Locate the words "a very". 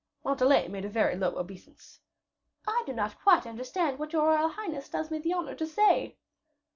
0.83-1.15